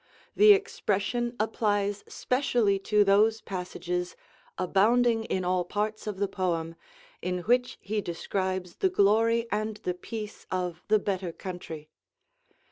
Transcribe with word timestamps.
The 0.35 0.51
expression 0.53 1.35
applies 1.39 2.03
specially 2.07 2.79
to 2.89 3.03
those 3.03 3.39
passages, 3.39 4.15
abounding 4.57 5.25
in 5.25 5.45
all 5.45 5.63
parts 5.63 6.07
of 6.07 6.17
the 6.17 6.27
poem, 6.27 6.73
in 7.21 7.41
which 7.41 7.77
he 7.81 8.01
describes 8.01 8.77
the 8.77 8.89
glory 8.89 9.45
and 9.51 9.77
the 9.83 9.93
peace 9.93 10.47
of 10.49 10.83
the 10.87 10.97
better 10.97 11.31
country. 11.31 11.91